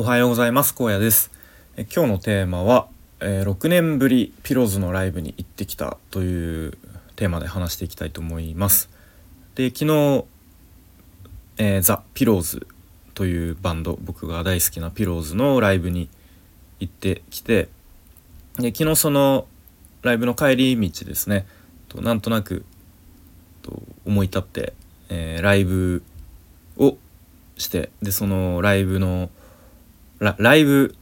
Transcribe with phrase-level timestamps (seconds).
[0.00, 0.74] おはようございます。
[0.78, 1.30] 荒野です。
[1.76, 2.88] え今日のテーマは、
[3.20, 6.78] えー6年ぶりピローズのライブに行ってきたという
[7.16, 8.88] テーマで話していきたいと思います。
[9.56, 10.24] で昨日、
[11.58, 12.66] えーザ・ピローズ
[13.12, 16.08] というバンド僕が大好きなピローズのライブに
[16.78, 17.68] 行ってきて
[18.56, 19.46] で昨日その
[20.00, 21.46] ライブの帰り道ですね
[21.90, 22.64] となんとなく
[23.60, 24.72] と思い立って、
[25.10, 26.02] えーライブ
[26.78, 26.96] を
[27.58, 29.28] してでそのライブの
[30.20, 30.94] ラライブ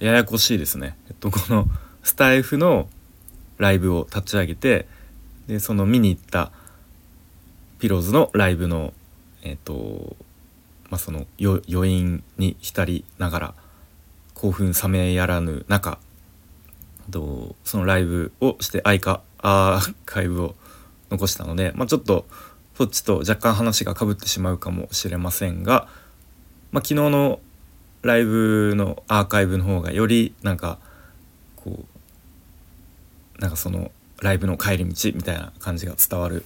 [0.00, 1.66] ややこしいですね、えっと、この
[2.02, 2.88] スタイフの
[3.58, 4.86] ライブを立ち上げて
[5.48, 6.52] でその見に行った
[7.78, 8.92] ピローズのライブの
[9.42, 10.16] えっと
[10.90, 13.54] まあその余韻に浸りながら
[14.34, 15.98] 興奮冷めやらぬ中
[17.10, 20.54] とそのライブをしてアイカアーカイブを
[21.10, 22.26] 残したので、まあ、ちょっと
[22.76, 25.88] そっちと若干話がかぶってしまうかもしれませんが、
[26.72, 27.40] まあ、昨日の
[28.02, 30.78] ライブのアーカイブの方がよりなんか
[31.56, 31.84] こ
[33.38, 33.90] うなんかその
[34.22, 36.44] ライブの帰り道みたいな感じが伝わる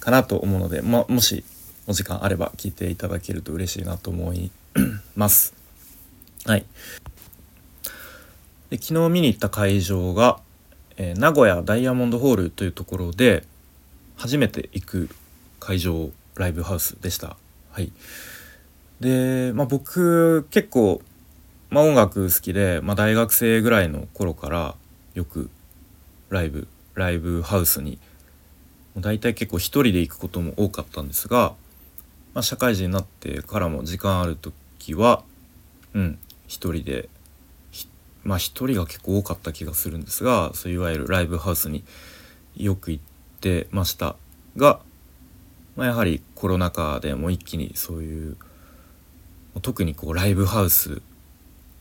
[0.00, 1.44] かなと思うので、ま、もし
[1.86, 4.50] お時間あれば聞いていただけると嬉しいなと思い
[5.16, 5.54] ます。
[6.44, 6.66] はい、
[8.70, 10.38] で昨日見に行った会場が、
[10.96, 13.44] えー名古屋ダイヤモンドホールというところで
[14.16, 15.08] 初めて行く
[15.58, 17.36] 会場ライブハウスでした。
[17.70, 17.90] はい、
[19.04, 21.02] で、まあ、僕結構、
[21.68, 24.74] まあ、音楽好きで、まあ、大学生ぐらいの頃から
[25.12, 25.50] よく
[26.30, 27.98] ライブライブハウスに
[28.96, 31.52] 大体結構一人で行くことも多かったんですが、
[32.32, 35.22] まあ、社会人になってからも時間ある時は
[35.92, 37.10] うん一人で
[38.22, 41.84] まあ一人が結構多かった気がするんですがそういわゆるライブハウスに
[42.56, 43.04] よく行っ
[43.40, 44.16] てました
[44.56, 44.80] が、
[45.76, 48.36] まあ、やはりコロナ禍でも一気にそういう
[49.60, 51.02] 特にこうライブハウス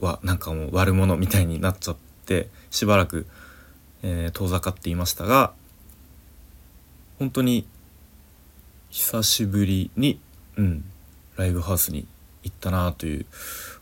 [0.00, 3.26] はなんかもう悪者みたいになっちゃってしばらく、
[4.02, 5.52] えー遠ざかっていましたが
[7.18, 7.66] 本当に
[8.90, 10.20] 久しぶりに、
[10.56, 10.84] うん、
[11.36, 12.06] ライブハウスに
[12.42, 13.26] 行ったなという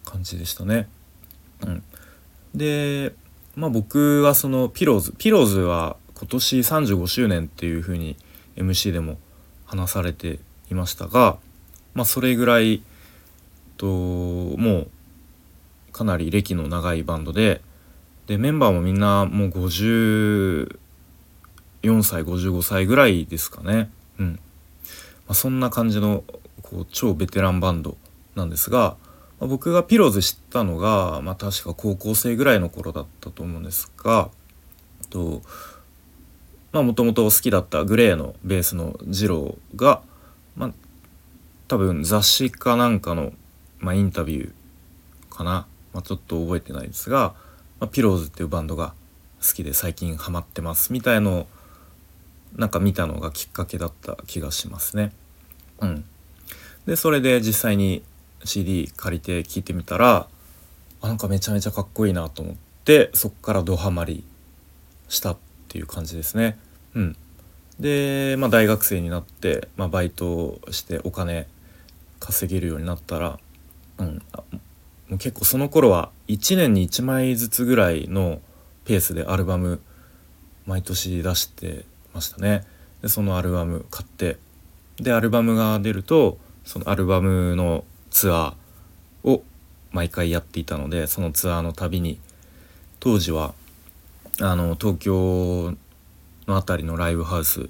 [0.04, 0.88] 感じでしたね。
[1.62, 1.82] うん、
[2.54, 3.12] で、
[3.54, 8.16] まあ、僕はそのピローズピローズは今年35周年っていうふうに
[8.56, 9.18] MC でも
[9.66, 10.38] 話されて
[10.70, 11.36] いましたが、
[11.94, 12.82] まあ、それぐらい
[13.76, 14.90] ともう
[15.92, 17.60] かなり歴の長いバンドで
[18.26, 20.78] でメンバーもみんなもう54
[22.02, 23.90] 歳55歳ぐらいですかね。
[24.18, 24.40] うん
[25.26, 26.24] まあ、そんな感じの
[26.62, 27.96] こう超ベテランバンド
[28.34, 28.96] なんですが、
[29.40, 34.30] まあ僕がピローズ知ったのが、まあ、確か高校生ぐらいの頃だったと思うんですが
[35.10, 35.42] と
[36.72, 40.02] まあもともと好きだったグレーのベースの二郎が、
[40.56, 40.72] まあ、
[41.68, 43.32] 多分雑誌かなんかの、
[43.78, 47.34] まあ、インタビューかな、まあ、ちょっと覚えてないですが、
[47.80, 48.94] まあ、ピローズっていうバンドが
[49.46, 51.46] 好きで最近ハマってますみたいのを
[52.56, 55.12] なんか見たのがきっかけだった気がしますね。
[55.80, 56.04] うん、
[56.86, 58.02] でそれで実際に
[58.44, 60.26] CD 借りて聴いてみたら
[61.02, 62.54] あなんかめちゃめちゃかっこいいなと思っ
[62.84, 64.24] てそっからドハマり
[65.08, 65.36] したっ
[65.68, 66.58] ていう感じですね。
[66.94, 67.16] うん、
[67.78, 71.46] で、まあ、大学生になって、まあ、バイトしてお金
[72.20, 73.38] 稼げるようになったら、
[73.98, 74.22] うん、
[75.08, 78.40] もう結構その頃は1年に1枚ずつぐらいの
[78.84, 79.80] ペースでアルバム
[80.66, 82.64] 毎年出してましたね。
[83.02, 84.36] でそのアルバム買って
[84.96, 89.42] でアルバムが出るとそのアルバムのツアーを
[89.92, 92.18] 毎回やっていたのでそのツアーのたびに
[92.98, 93.54] 当時は
[94.40, 95.74] あの東京
[96.46, 97.68] の辺りのライブハウス、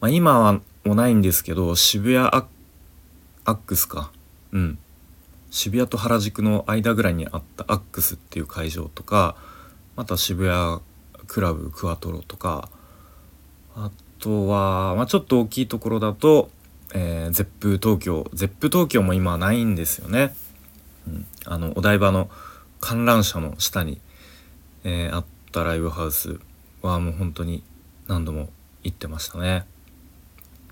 [0.00, 0.52] まあ、今は
[0.84, 2.46] もうないんですけど渋谷ア
[3.44, 4.10] ックスか
[4.52, 4.78] うん
[5.50, 9.36] 渋谷と原宿の間ぐらいにあったアックスっていう会場とか
[9.94, 10.80] また渋谷
[11.26, 12.68] クラブクワトロとか
[13.74, 16.50] あとは、まあ、ちょっと大きいところだと、
[16.94, 20.34] えー、ゼップ東京ゼップ東京も今ないんですよね。
[21.06, 22.30] うん、あのお台場の
[22.80, 24.00] 観覧車の下に、
[24.84, 26.38] えーあったライブハウス
[26.82, 27.62] はもう本当に
[28.08, 28.50] 何度も
[28.82, 29.66] 行ってましたね。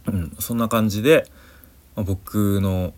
[0.06, 1.26] うん、そんな感じで、
[1.96, 2.92] まあ僕の、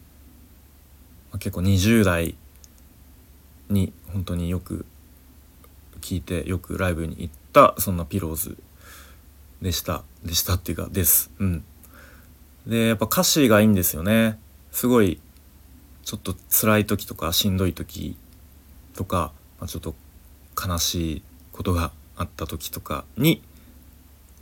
[1.38, 2.36] 結構20代
[3.68, 4.86] に本当によく
[6.00, 8.56] 聞いてよくライブに行ったそんなピローズ
[9.60, 10.02] でした。
[10.24, 11.30] でしたっていうかです。
[11.38, 11.64] うん。
[12.66, 14.38] でやっぱ歌詞がいいんですよね。
[14.70, 15.20] すごい
[16.04, 18.16] ちょっと辛い時とかしんどい時
[18.94, 19.94] とか、まあ、ちょっと
[20.56, 21.22] 悲しい
[21.52, 23.42] ことがあった時とかに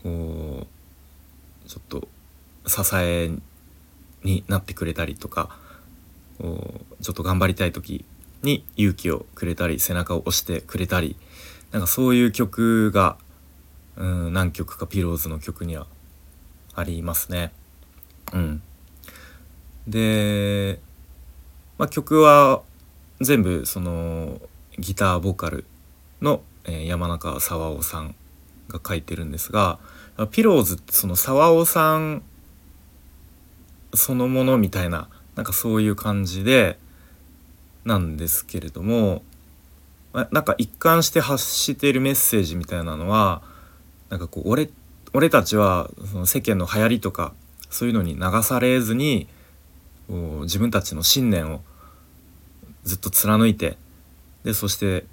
[0.03, 0.67] こ
[1.65, 2.09] うちょっと
[2.67, 3.31] 支え
[4.23, 5.57] になってくれたりとか
[6.39, 8.05] ちょっと頑張りたい時
[8.43, 11.17] に勇気をくれたり背中を押してくれたり
[11.71, 13.17] なんかそういう曲が
[13.97, 15.87] うん何曲かピローズの曲には
[16.75, 17.53] ありますね。
[18.33, 18.63] うん、
[19.87, 20.81] で、
[21.79, 22.63] まあ、曲は
[23.21, 24.41] 全部その
[24.79, 25.65] ギターボーカル
[26.21, 28.15] の、えー、山中沢夫さん
[28.69, 29.79] が書いてるんですが
[30.33, 32.23] ピローズってその沢尾さん
[33.95, 36.79] そのものみたいななんかそういう感じで
[37.85, 39.23] なんですけれども
[40.13, 43.43] なんか一貫して発しているメッセージみたいなのは
[44.11, 44.71] なんかこう俺
[45.13, 47.35] 俺たちはその世間の流行りとか
[47.71, 49.29] そういうのに流されずに
[50.09, 51.63] 自分たちの信念を
[52.85, 53.77] ずっと貫いて
[54.45, 55.05] でそして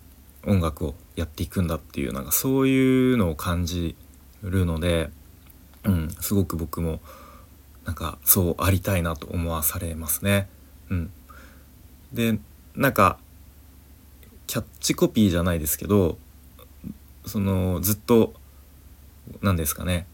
[0.45, 3.95] 音楽をやっていくんだっていうなんかそういうのを感じ
[4.43, 5.09] るので、
[5.83, 6.99] うん、すごく僕も
[7.91, 10.47] なんかそうありたいなと思わされますね。
[10.89, 11.11] うん、
[12.13, 12.39] で
[12.73, 13.19] なんか
[14.47, 16.17] キャッチコピーじゃないですけど
[17.25, 18.33] そのずっと
[19.41, 20.07] 何ですかね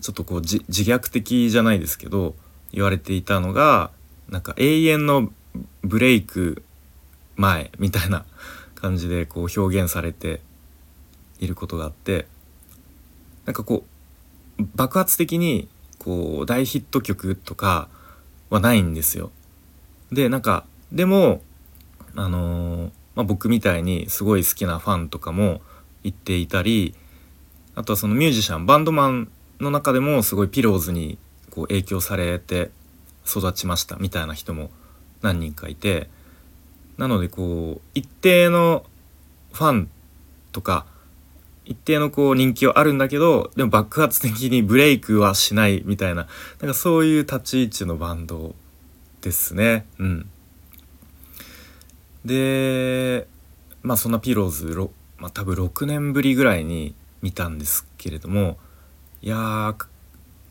[0.00, 2.34] ちょっとこう自虐的じゃないですけど
[2.72, 3.92] 言われていたのが
[4.28, 5.30] なんか永遠の
[5.82, 6.64] ブレイク
[7.36, 8.24] 前みたいな
[8.74, 10.40] 感じでこう表現されて
[11.38, 12.26] いることがあって
[13.44, 13.84] なんかこ
[14.58, 15.68] う爆発的に
[16.04, 17.88] こう大ヒット曲とか
[18.50, 19.30] はないんですよ。
[20.12, 21.40] でなんかでも
[22.14, 25.62] あのー、まあ、僕みたいにすごい好きなファンとかも
[26.02, 26.94] 言っていたり
[27.74, 29.28] あとはそのミュージシャンバンドマン
[29.60, 31.18] の中でもすごいピローズに
[31.50, 32.70] こう影響されて
[33.26, 34.70] 育ちましたみたいな人も
[35.22, 36.08] 何人かいて
[36.98, 38.84] なのでこう一定の
[39.52, 39.90] ファン
[40.52, 40.86] とか
[41.64, 46.26] 一定のこう人気はあるんだけどでも爆発的にブレイクはしないみたいな。
[46.60, 48.54] なんかそういう立ち位置のバンド
[49.22, 49.86] ですね。
[49.98, 50.30] うん。
[52.24, 53.26] で
[53.82, 58.58] まあそんなピローズ、まあ、多分6年ぶりぐらいに見たんですけれども
[59.22, 59.86] いやー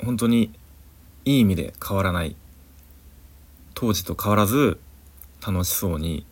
[0.03, 0.51] 本当に
[1.25, 2.35] いい意味で変わらない。
[3.75, 4.79] 当時と変わらず
[5.45, 6.25] 楽しそうに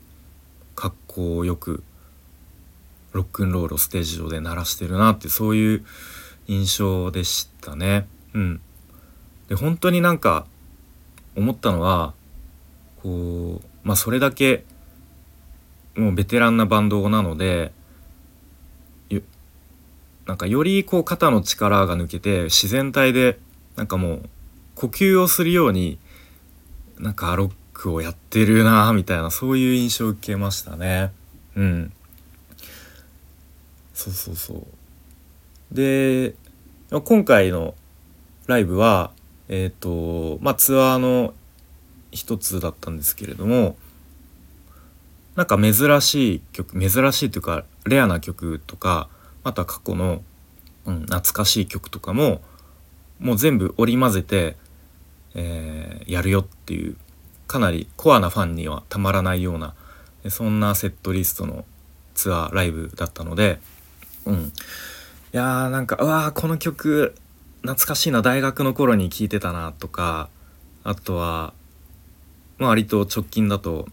[0.75, 1.83] 格好よく
[3.13, 5.85] ロックンロールをステージ上で鳴らしてるなってそういう
[6.47, 8.07] 印象でしたね。
[8.33, 8.61] うん、
[9.49, 10.45] で本当になんか
[11.35, 12.13] 思ったのは
[13.01, 14.63] こうまあそれだけ
[15.95, 17.73] もうベテランなバンドなので
[20.25, 23.39] なんかよりこう肩の力が抜けて自然体で
[23.75, 24.29] なんかもう
[24.75, 25.99] 呼吸をするように
[26.99, 31.11] なんかロックをやってるなみたいなそういう印象を受けましたね。
[31.55, 31.93] うん。
[34.01, 34.65] そうそうそう。
[35.71, 36.33] で
[36.91, 37.75] 今回の
[38.47, 39.11] ライブは
[39.47, 41.33] えっ、ー、とまあツアーの
[42.11, 43.75] 一つだったんですけれども
[45.35, 49.07] なんか珍しい曲珍しいというかレアな曲とか
[49.43, 50.21] また過去の、
[50.85, 52.41] うん、懐かしい曲とかも
[53.19, 54.57] もう全部織り交ぜて、
[55.35, 56.97] えー、やるよっていう
[57.47, 59.75] かなりコアなファンにはたまらないような
[60.29, 61.65] そんなセットリストの
[62.13, 63.59] ツアーライブだったので、
[64.25, 64.51] うん、い
[65.31, 67.15] やーなんかうわーこの曲
[67.61, 70.29] 懐かしいな大学の頃に聴いてたなとか
[70.83, 71.53] あとは、
[72.57, 73.87] まあ、割と直近だと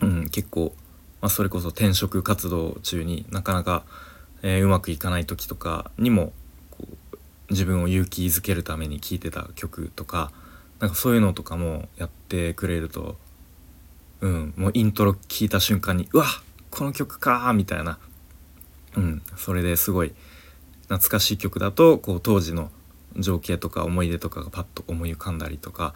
[0.00, 0.74] うん、結構、
[1.20, 3.84] まあ、それこそ転職活動中になかなか、
[4.42, 6.32] えー、うまくいかない時とかにも
[7.50, 10.30] 自分を勇気づけるために聴いてた曲とか
[10.80, 13.16] なんかそういうのとかもやってくれると、
[14.20, 16.26] うん、もうイントロ聴いた瞬間にうわ
[16.70, 17.98] この曲かみたいな、
[18.98, 20.12] うん、それですごい
[20.82, 22.70] 懐かしい曲だとこう当時の
[23.16, 25.94] 情景とか思い出とかがパッと思い浮かんだりとか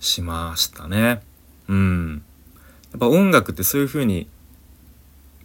[0.00, 1.22] しましたね。
[1.68, 2.22] うん
[2.92, 4.28] やっぱ音楽ってそういう風に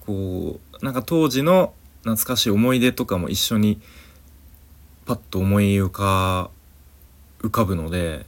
[0.05, 3.81] こうなんか当時の懐かしい思い出とかも一緒に
[5.05, 6.51] パッと思い浮か
[7.39, 8.25] 浮かぶので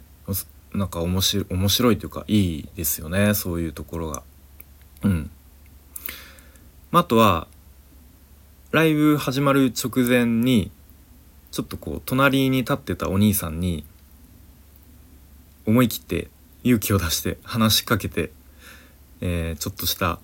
[0.74, 4.24] なんか面白面白いというかいいですよねそういうところが。
[5.03, 5.31] うん。
[6.93, 7.48] あとは
[8.72, 10.72] ライブ始まる直前に
[11.51, 13.86] ちょっとこう隣に立ってたお兄さんに
[15.66, 16.30] 思い切って
[16.63, 18.32] 勇気を出して話しかけて
[19.22, 20.20] えー、ちょっとした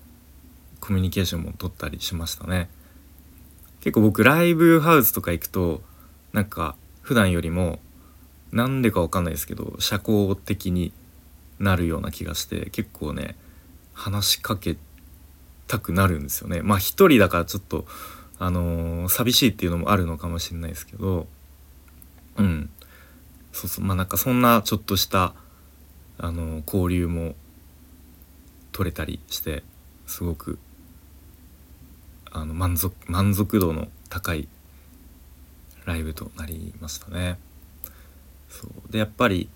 [0.80, 2.68] コミュニケーションも取ったりしましたね。
[3.80, 5.82] 結構僕ライブハウスとか行くと
[6.32, 7.78] なんか普段よりも
[8.50, 10.92] なんでかわかんないですけど社交的に
[11.60, 13.36] なるような気がして結構ね
[13.94, 14.76] 話しかけ
[15.68, 16.60] たくなるんですよね。
[16.62, 17.86] まあ一人だからちょっと
[18.38, 21.26] あのー、寂しいっていうのもあるのかもしれないですけど
[22.36, 22.70] うん。
[23.52, 23.84] そうそう。
[23.84, 25.34] まあなんかそんなちょっとした
[26.18, 27.34] あのー、交流も
[28.72, 29.62] 取れたりして
[30.06, 30.58] すごく
[32.30, 34.48] あの満足満足度の高い
[35.84, 37.38] ライブとなりましたね。
[38.48, 38.92] そう。
[38.92, 39.48] でやっぱり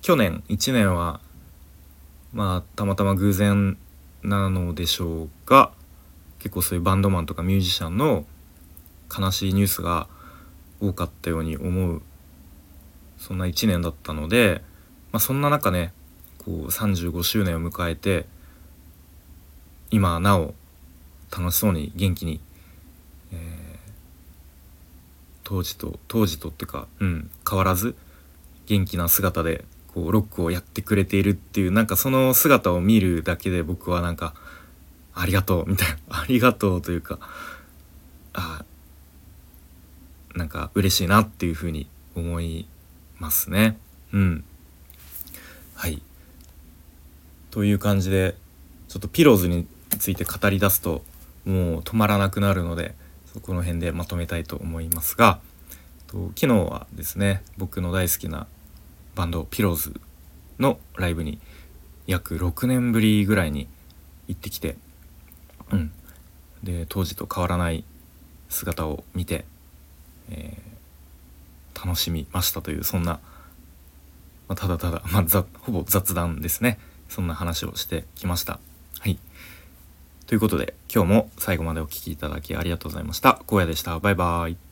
[0.00, 1.20] 去年1年は
[2.32, 3.76] まあたまたま偶然
[4.22, 5.72] なのでしょうが
[6.40, 8.24] 結構そういうバンドマンとかミュージシャンの
[9.16, 10.08] 悲しいニュースが
[10.80, 12.02] 多かったように思う
[13.18, 14.62] そんな1年だったので、
[15.12, 15.92] まあ、そんな中ね
[16.38, 18.26] こう35周年を迎えて
[19.90, 20.54] 今なお
[21.36, 22.40] 楽しそうに元気に、
[23.32, 23.38] えー、
[25.44, 27.94] 当時と当時とっていうか、うん、変わらず
[28.66, 34.34] 元気な姿でこうロックをやってくれているっていうなんかその姿を見るだけで僕はなんか
[35.20, 37.18] ありがとうみたいな ありがとうというか
[38.32, 38.64] あ
[40.34, 42.66] なんか嬉しいなっていうふうに思い
[43.18, 43.76] ますね。
[44.12, 44.44] うん。
[45.74, 46.00] はい。
[47.50, 48.36] という感じで
[48.88, 49.66] ちょっとピローズに
[49.98, 51.04] ついて語り出すと
[51.44, 52.94] もう止まらなくなるので
[53.32, 55.40] そこの辺でまとめたいと思いますが
[56.06, 58.46] と昨日はですね僕の大好きな
[59.14, 60.00] バンドピローズ
[60.58, 61.40] のライブに
[62.06, 63.68] 約6年ぶりぐらいに
[64.28, 64.76] 行ってきて
[65.72, 65.92] うん
[66.62, 67.84] で当時と変わらない
[68.50, 69.46] 姿を見て、
[70.30, 73.20] えー、楽しみましたというそんな、ま
[74.50, 78.60] あ、ただただ、まあ、ほぼ雑談ですねそんな話をしてきました。
[79.00, 79.18] はい
[80.26, 83.40] ということで今日も最後までお聴きいただきありがとうございました。
[83.48, 83.98] 荒野でした。
[83.98, 84.69] バイバイ。